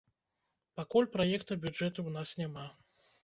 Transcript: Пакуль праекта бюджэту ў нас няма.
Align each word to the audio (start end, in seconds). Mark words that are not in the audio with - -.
Пакуль 0.79 1.09
праекта 1.17 1.59
бюджэту 1.65 1.99
ў 2.03 2.09
нас 2.17 2.29
няма. 2.43 2.65